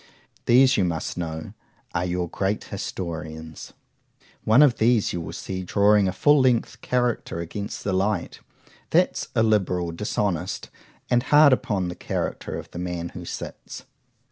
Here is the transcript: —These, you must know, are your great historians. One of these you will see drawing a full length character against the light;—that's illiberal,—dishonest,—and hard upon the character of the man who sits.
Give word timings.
—These, 0.47 0.77
you 0.77 0.83
must 0.83 1.15
know, 1.15 1.53
are 1.93 2.05
your 2.05 2.27
great 2.27 2.63
historians. 2.63 3.73
One 4.45 4.63
of 4.63 4.77
these 4.77 5.13
you 5.13 5.21
will 5.21 5.31
see 5.31 5.61
drawing 5.61 6.07
a 6.07 6.11
full 6.11 6.39
length 6.39 6.81
character 6.81 7.39
against 7.39 7.83
the 7.83 7.93
light;—that's 7.93 9.27
illiberal,—dishonest,—and 9.35 11.21
hard 11.21 11.53
upon 11.53 11.89
the 11.89 11.95
character 11.95 12.57
of 12.57 12.71
the 12.71 12.79
man 12.79 13.09
who 13.09 13.25
sits. 13.25 13.83